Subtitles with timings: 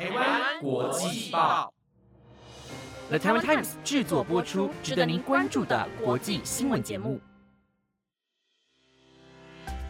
[0.00, 1.70] 台湾国际报
[3.10, 7.20] ，The Taiwan Times 制作播出，值得您关注的国际新闻节目。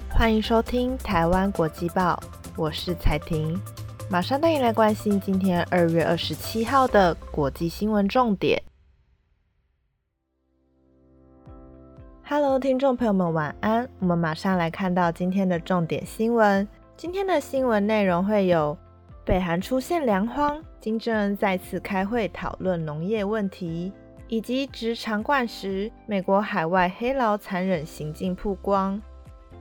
[0.08, 2.20] 欢迎收听台湾国际报，
[2.56, 3.56] 我是彩婷，
[4.10, 8.60] 马上带你来关心今天二月二十七号的国际新闻重点。
[12.24, 13.88] Hello，听众朋友们，晚安。
[14.00, 16.66] 我们马上来看到今天的重点新闻。
[16.96, 18.76] 今天的新闻内容会有：
[19.30, 23.92] 北韩出现粮荒，金正恩再次开会讨论农业问题，
[24.26, 29.00] 以及直肠灌食，美国海外黑牢残忍行径曝光。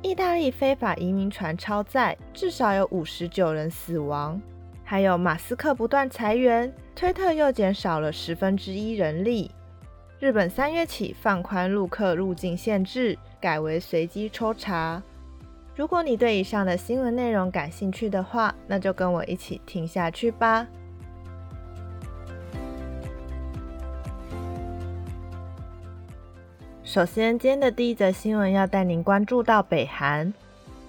[0.02, 4.42] 意大利非法移民船超载，至少有五十九人死亡。
[4.84, 9.52] 还有马斯克不断裁员，推特又减少了十分之一人力。
[10.18, 15.00] 日本三月起放宽陆客入境限制，改为随机抽查。
[15.80, 20.68] 如果你对以上的新闻内容感兴趣的话，那就跟我一起听下去吧。
[26.84, 30.34] 首先，今天的第一则新闻要带您关注到北韩。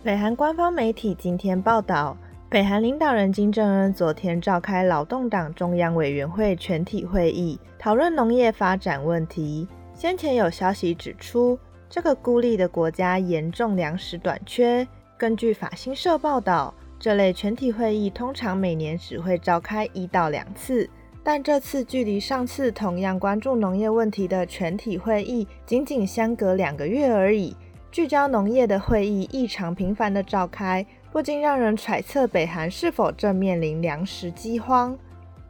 [0.02, 2.16] 北韩官方媒体今天报道，
[2.48, 9.68] 北韩领导人金正恩昨天召开劳动党中央委员会全体会议，讨论农业发展问题。
[9.94, 11.56] 先前有消息指出，
[11.90, 14.86] 这个孤立的国家严重粮食短缺。
[15.18, 20.88] 根据法新社报道，这类全体会议通常每年只会召开一到两次。
[21.24, 27.56] 但这次距离上次同样关注农业问题的全体会议仅仅相隔两个月而已，
[27.90, 34.96] 聚焦农业的会议异常频繁的召开，不禁让人揣测北韩是否正面临粮食饥荒。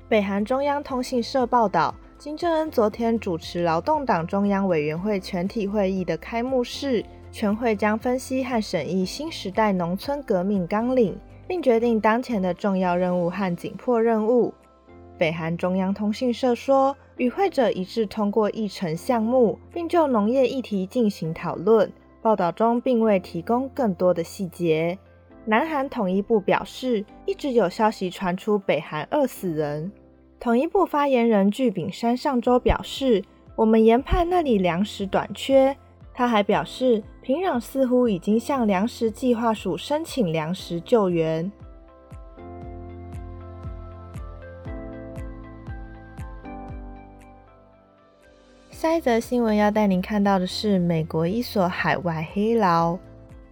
[0.08, 14.52] 北韩中央通信社报道，金正恩昨天主持劳动党中央委员会全体会议的开幕式，全会将分析和审议新时代农村革命纲领，并决定当前的重要任务和紧迫任务。
[15.16, 21.90] 北韩中央通讯社说，与会者一致通过议程项目，并就农业议题进行讨论。
[22.20, 24.98] 报道中并未提供更多的细节。
[25.46, 29.90] 南韩统一部表示，一直有消息传出北韩饿死人。
[30.40, 33.22] 统一部发言人具炳山上周表示，
[33.54, 35.76] 我们研判那里粮食短缺。
[36.14, 41.52] 他还表示，平壤似乎已经向粮食计划署申请粮食救援。
[48.70, 52.98] 下一则新闻要带您看到的是，美国一所海外黑牢。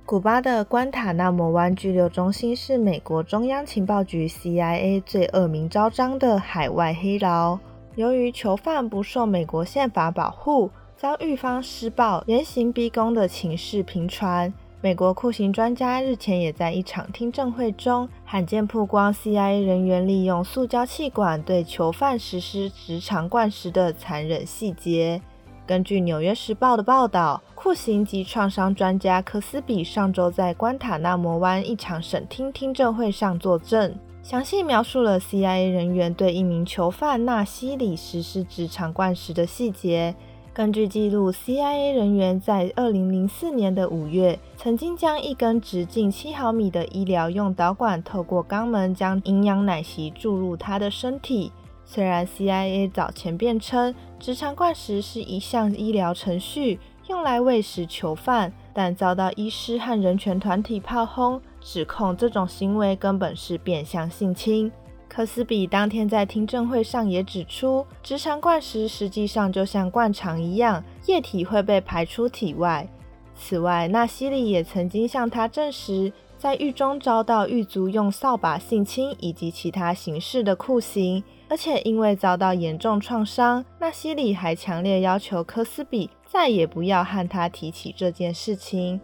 [0.09, 7.59] 古巴的关塔那摩湾拘留中心是美国中央情报局 （CIA） 最恶名昭彰的海外黑牢。
[7.95, 14.51] 由于囚犯不受美国宪法保护，遭狱方施暴、严刑逼供的情势频传。
[14.81, 25.21] 美国酷刑专家日前也在一场听证会中罕见曝光 CIA 人员利用塑胶气管对囚犯实施直肠灌食的残忍细节。
[25.69, 40.15] 根据《纽约时报》的报道，酷刑及创伤专家科斯比上周在关塔那摩湾一场审听听证会上作证，详细描述了 CIA 人员对一名囚犯纳西里实施直肠灌食的细节。
[40.55, 51.53] 根据记录，CIA 人员在2004年的五月，曾经将一根直径七毫米的医疗用导管透过肛门，将营养奶昔注入他的身体。
[51.91, 56.78] 虽然 CIA 早前辩称直肠灌食是一项医疗程序，
[57.09, 64.71] 用来喂食囚犯，但遭到医师和人权团体炮轰，指控这种行为根本是变相性侵。
[65.09, 72.87] 科斯比当天在听证会上也指出，直肠灌食实际上就像灌肠一样，液体会被排出体外。
[73.34, 89.00] 此外，纳西里也曾经向他证实，在狱中遭到狱卒用扫把性侵以及其他形式的酷刑，而且因为遭到严重创伤，纳西里还强烈要求科斯比再也不要和他提起这件事情。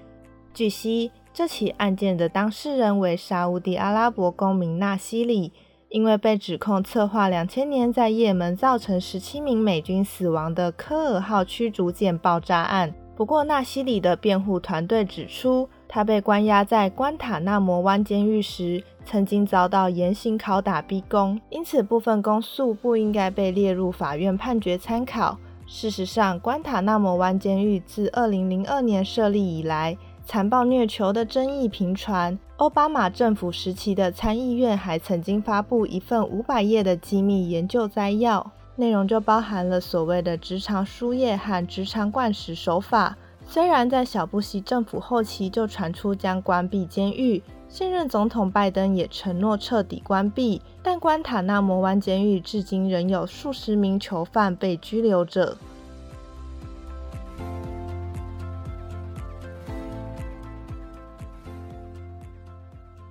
[0.53, 5.53] 据悉，这起案件的当事人为沙地阿拉伯公民纳西里。
[5.91, 12.93] 因为被指控策划两千年在也门造成十七名美军死亡的科尔号驱逐舰爆炸案。
[13.15, 25.39] 不过，纳西里的辩护团队指出，他被关押在关塔那摩湾监狱时，曾经遭到严刑拷打逼供，因此部分公诉不应该被列入法院判决参考。
[25.69, 29.97] 事实上，关塔那摩湾监狱自二零零二年设立以来，
[30.27, 32.37] 残暴虐囚的争议频传。
[32.57, 43.17] 奥巴马政府时期的参议院还曾经发布一份五百页的机密研究摘要，内容就包含了所谓的直肠输液和直肠灌食手法。
[43.47, 55.57] 虽然在小布希政府后期就传出将关闭监狱，现任总统拜登也承诺彻底关闭，但关塔那摩湾监狱至今仍有数十名囚犯被拘留着。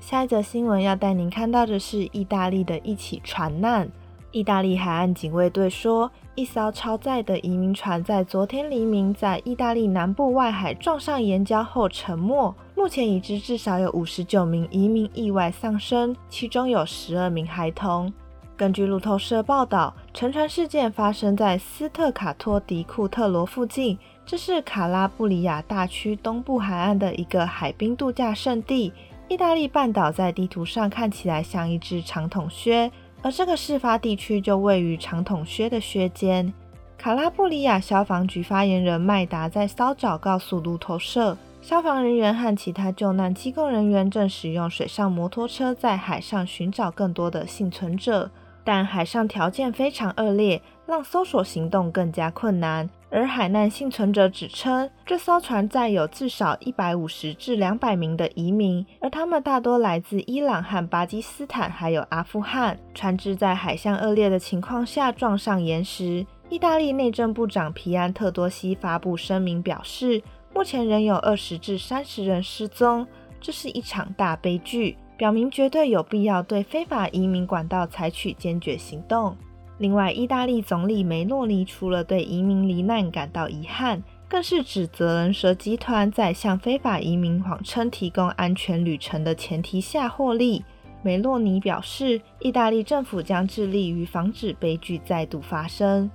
[0.02, 3.90] 下一则新闻要带您看到的是意大利的一起船难。
[4.34, 12.54] 意大利海岸警卫队说，一艘超载的移民船在昨天黎明在意大利南部外海撞上岩礁后沉没。
[12.76, 18.12] 目前已知至少有五十九名移民意外丧生，其中有十二名孩童。
[18.58, 28.92] 根据路透社报道，沉船事件发生在斯特卡托迪库特罗附近，这是卡拉布里亚大区东部海岸的一个海滨度假胜地。
[29.30, 32.92] 意大利半岛在地图上看起来像一只长筒靴。
[33.24, 36.54] 而这个事发地区就位于长筒靴的靴尖。
[36.98, 48.30] 卡拉布里亚消防局发言人麦达在骚早告诉路透社，消防人员和其他救难机构人员正使用水上摩托车在海上寻找更多的幸存者，
[48.64, 52.90] 但海上条件非常恶劣，让搜索行动更加困难。
[53.14, 62.76] 而海难幸存者指称，这艘船载有至少一百五十至两百名的移民，而他们大多来自伊朗和巴基斯坦，还有阿富汗。
[62.96, 66.26] 船只在海象恶劣的情况下撞上岩石。
[66.50, 70.20] 意大利内政部长皮安特多西发布声明表示，
[70.52, 73.06] 目前仍有二十至三十人失踪，
[73.40, 79.38] 这是一场大悲剧，表明绝对有必要对非法移民管道采取坚决行动。
[79.84, 90.64] 另外，意大利总理梅洛尼除了对移民罹难感到遗憾，更是指责人蛇集团在向非法移民谎称提供安全旅程的前提下获利。
[91.02, 96.10] 梅洛尼表示，意大利政府将致力于防止悲剧再度发生。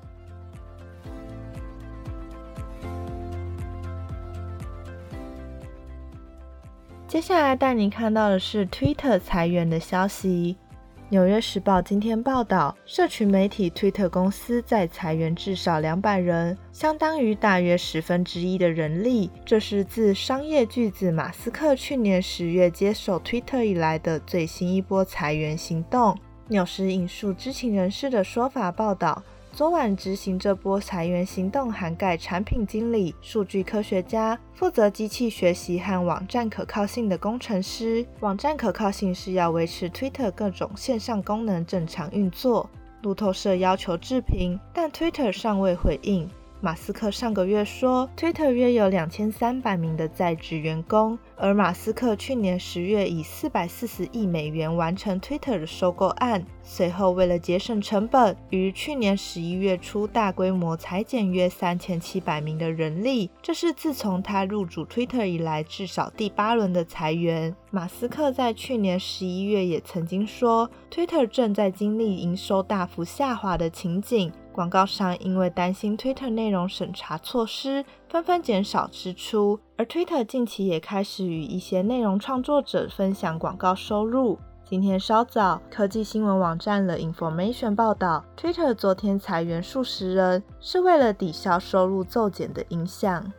[7.06, 10.56] 接下来带你看到的是 Twitter 裁员的消息。
[11.11, 19.31] 《纽约时报》今天报道，社群媒体 Twitter 公司在裁员至少两百人，相当于大约十分之一的人力。
[19.43, 26.15] 这是自商业巨子马斯克去年十月接手 Twitter 以来的最新一波裁员行动。
[26.49, 29.23] 纽时引述知情人士的说法报道。
[29.59, 38.07] 昨晚执行这波裁员行动，涵盖产品经理、数据科学家、负责机器学习和网站可靠性的工程师。
[38.21, 42.71] 网站可靠性是要维持 Twitter 各种线上功能正常运作。
[43.03, 46.31] 路透社要求置评，但 Twitter 尚未回应。
[46.61, 67.55] 马斯克上个月说，Twitter 约有两千三百名的在职员工，而马斯克去年十月以四百四十亿美元完成 Twitter 的收购案，随后为了节省成本，于去年十一月初大规模裁减约三千七百名的人力，这是自从他入主 Twitter 以来至少第八轮的裁员。
[67.71, 74.33] 马斯克在去年十一月也曾经说，Twitter 正在经历营收大幅下滑的情景。
[74.59, 79.61] 广告商因为担心 Twitter 内容审查措施，纷纷减少支出。
[79.77, 84.37] 而 Twitter 近期也开始与一些内容创作者分享广告收入。
[84.65, 93.33] 今天稍早，科技新闻网站 The Information 报道，Twitter 昨天裁员数十人，是为了抵消收入骤减的影响。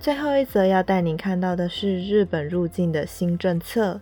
[0.00, 4.00] 最后一则要带您看到的是日本入境的新政策。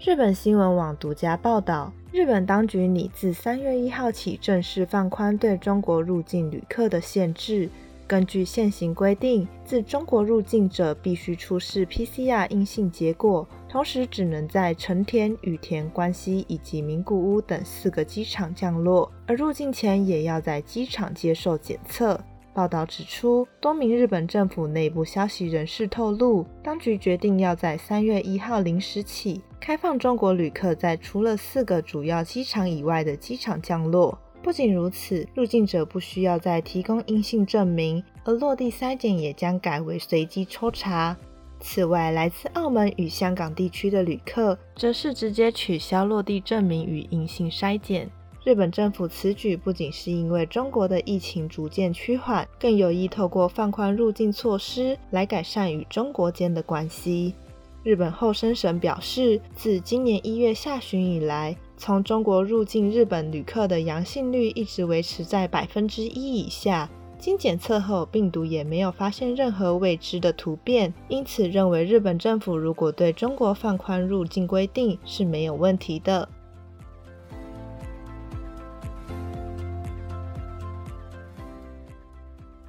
[0.00, 7.70] 日本新闻网独家报道，日本当局拟自三月一号起正式放宽对中国入境旅客的限制。
[8.08, 22.20] 根据现行规定，自中国入境者必须出示 PCR 阴性结果，同时只能在成田、羽田、关西以及名古屋等四个机场降落，而入境前也要在机场接受检测。
[22.56, 34.18] 报道指出，多名日本政府内部消息人士透露，当局决定要在三月一号零时起开放中国旅客在除了四个主要机场以外的机场降落。
[34.42, 41.14] 不仅如此，入境者不需要再提供阴性证明，而落地筛检也将改为随机抽查。
[41.60, 48.08] 此外，来自澳门与香港地区的旅客，则是直接取消落地证明与阴性筛检。
[48.46, 57.34] 日本政府此举不仅是因为中国的疫情逐渐趋缓，更有意透过放宽入境措施来改善与中国间的关系。
[57.82, 66.88] 日本厚生省表示，自今年一月下旬以来，从中国入境日本旅客的阳性率一直维持在百分之一以下，
[67.18, 76.28] 经检测后病毒也没有发现任何未知的突变，因此认为日本政府如果对中国放宽入境规定是没有问题的。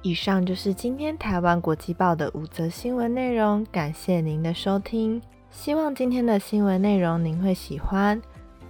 [0.02, 5.20] 以上就是今天台湾国际报的五则新闻内容，感谢您的收听。
[5.50, 8.20] 希望今天的新闻内容您会喜欢。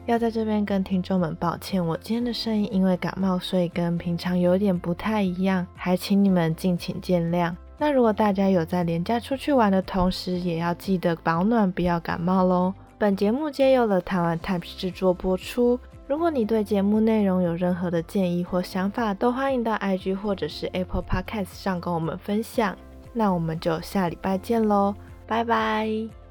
[0.06, 7.54] 要在这边跟听众们抱歉，我今天的声音因为感冒，所以跟平常有点不太一样，还请你们敬请见谅。
[7.76, 12.72] 那如果大家有在连假出去玩的同时，也要记得保暖，不要感冒喽。
[12.96, 15.78] 本节目皆由了台湾 Times 制作播出。
[16.08, 22.74] 如果你对节目内容有任何的建议或想法，都欢迎到 IG 或者是 Apple Podcast 上跟我们分享。
[23.12, 24.94] 那我们就下礼拜见喽，
[25.26, 26.27] 拜拜。